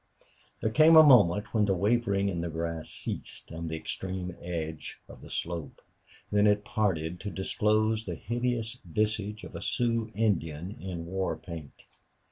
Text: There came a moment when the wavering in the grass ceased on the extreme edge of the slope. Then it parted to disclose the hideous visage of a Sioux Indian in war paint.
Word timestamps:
There 0.61 0.71
came 0.71 0.95
a 0.95 1.03
moment 1.05 1.53
when 1.53 1.65
the 1.65 1.75
wavering 1.75 2.27
in 2.27 2.41
the 2.41 2.49
grass 2.49 2.89
ceased 2.89 3.51
on 3.51 3.67
the 3.67 3.75
extreme 3.75 4.35
edge 4.41 4.99
of 5.07 5.21
the 5.21 5.29
slope. 5.29 5.79
Then 6.31 6.47
it 6.47 6.65
parted 6.65 7.19
to 7.19 7.29
disclose 7.29 8.03
the 8.05 8.15
hideous 8.15 8.79
visage 8.83 9.43
of 9.43 9.53
a 9.55 9.61
Sioux 9.61 10.11
Indian 10.15 10.71
in 10.81 11.05
war 11.05 11.37
paint. 11.37 11.83